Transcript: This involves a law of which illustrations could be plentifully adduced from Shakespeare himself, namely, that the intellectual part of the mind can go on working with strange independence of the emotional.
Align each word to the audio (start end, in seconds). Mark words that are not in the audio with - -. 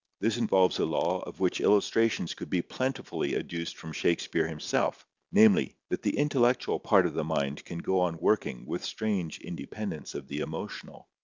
This 0.19 0.37
involves 0.37 0.79
a 0.79 0.85
law 0.85 1.19
of 1.19 1.39
which 1.39 1.61
illustrations 1.61 2.33
could 2.33 2.49
be 2.49 2.63
plentifully 2.63 3.35
adduced 3.35 3.77
from 3.77 3.93
Shakespeare 3.93 4.47
himself, 4.47 5.05
namely, 5.31 5.75
that 5.89 6.01
the 6.01 6.17
intellectual 6.17 6.79
part 6.79 7.05
of 7.05 7.13
the 7.13 7.23
mind 7.23 7.63
can 7.65 7.77
go 7.77 7.99
on 7.99 8.17
working 8.19 8.65
with 8.65 8.83
strange 8.83 9.37
independence 9.41 10.15
of 10.15 10.27
the 10.27 10.39
emotional. 10.39 11.07